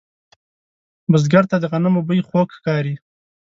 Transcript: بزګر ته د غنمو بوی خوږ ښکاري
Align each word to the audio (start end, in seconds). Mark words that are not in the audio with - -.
بزګر 1.11 1.43
ته 1.51 1.55
د 1.59 1.65
غنمو 1.71 2.01
بوی 2.07 2.21
خوږ 2.27 2.47
ښکاري 2.57 2.95